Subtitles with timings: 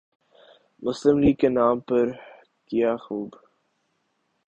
[0.83, 2.05] مسلم لیگ کے نام پر
[2.69, 3.29] کیا خوب